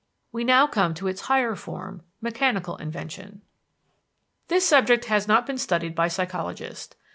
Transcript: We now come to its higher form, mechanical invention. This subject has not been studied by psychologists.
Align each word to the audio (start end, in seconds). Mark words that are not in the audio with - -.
We 0.31 0.43
now 0.43 0.65
come 0.65 0.95
to 0.95 1.07
its 1.07 1.21
higher 1.21 1.53
form, 1.55 2.01
mechanical 2.21 2.75
invention. 2.77 3.43
This 4.47 4.67
subject 4.67 5.05
has 5.05 5.27
not 5.27 5.45
been 5.45 5.59
studied 5.59 5.93
by 5.93 6.07
psychologists. 6.07 6.95